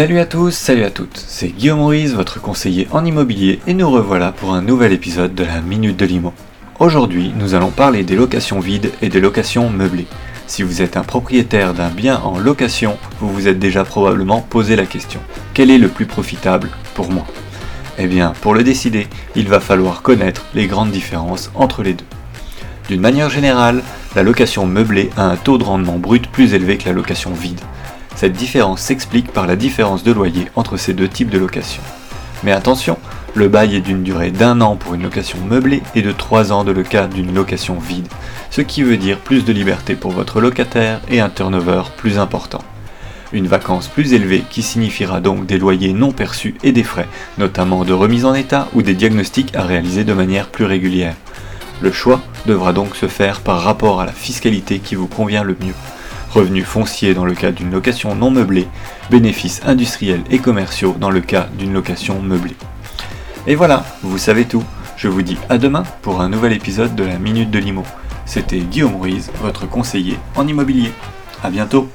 [0.00, 3.90] Salut à tous, salut à toutes, c'est Guillaume Ruiz, votre conseiller en immobilier, et nous
[3.90, 6.32] revoilà pour un nouvel épisode de la Minute de Limo.
[6.78, 10.06] Aujourd'hui, nous allons parler des locations vides et des locations meublées.
[10.46, 14.74] Si vous êtes un propriétaire d'un bien en location, vous vous êtes déjà probablement posé
[14.74, 15.20] la question
[15.52, 17.26] quel est le plus profitable pour moi?
[17.98, 19.06] Eh bien, pour le décider,
[19.36, 22.06] il va falloir connaître les grandes différences entre les deux.
[22.88, 23.82] D'une manière générale,
[24.16, 27.60] la location meublée a un taux de rendement brut plus élevé que la location vide.
[28.16, 31.82] Cette différence s'explique par la différence de loyer entre ces deux types de location.
[32.42, 32.98] Mais attention,
[33.34, 36.64] le bail est d'une durée d'un an pour une location meublée et de trois ans
[36.64, 38.08] de le cas d'une location vide,
[38.50, 42.62] ce qui veut dire plus de liberté pour votre locataire et un turnover plus important.
[43.32, 47.06] Une vacance plus élevée qui signifiera donc des loyers non perçus et des frais,
[47.38, 51.14] notamment de remise en état ou des diagnostics à réaliser de manière plus régulière.
[51.80, 55.56] Le choix devra donc se faire par rapport à la fiscalité qui vous convient le
[55.64, 55.74] mieux.
[56.30, 58.68] Revenus fonciers dans le cas d'une location non meublée,
[59.10, 62.56] bénéfices industriels et commerciaux dans le cas d'une location meublée.
[63.46, 64.62] Et voilà, vous savez tout.
[64.96, 67.84] Je vous dis à demain pour un nouvel épisode de la Minute de l'Imo.
[68.26, 70.92] C'était Guillaume Ruiz, votre conseiller en immobilier.
[71.42, 71.88] A bientôt